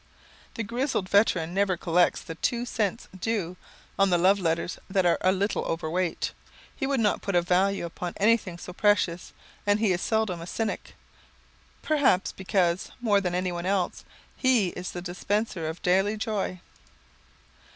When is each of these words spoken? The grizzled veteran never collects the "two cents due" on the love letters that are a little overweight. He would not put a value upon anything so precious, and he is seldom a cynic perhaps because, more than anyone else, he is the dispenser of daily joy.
The 0.55 0.63
grizzled 0.63 1.07
veteran 1.07 1.53
never 1.53 1.77
collects 1.77 2.21
the 2.21 2.33
"two 2.33 2.65
cents 2.65 3.07
due" 3.19 3.55
on 3.99 4.09
the 4.09 4.17
love 4.17 4.39
letters 4.39 4.79
that 4.89 5.05
are 5.05 5.19
a 5.21 5.31
little 5.31 5.63
overweight. 5.65 6.31
He 6.75 6.87
would 6.87 6.99
not 6.99 7.21
put 7.21 7.35
a 7.35 7.41
value 7.43 7.85
upon 7.85 8.15
anything 8.17 8.57
so 8.57 8.73
precious, 8.73 9.31
and 9.63 9.79
he 9.79 9.91
is 9.93 10.01
seldom 10.01 10.41
a 10.41 10.47
cynic 10.47 10.95
perhaps 11.83 12.31
because, 12.31 12.89
more 12.99 13.21
than 13.21 13.35
anyone 13.35 13.67
else, 13.67 14.03
he 14.35 14.69
is 14.69 14.89
the 14.89 15.03
dispenser 15.03 15.67
of 15.69 15.83
daily 15.83 16.17
joy. 16.17 16.61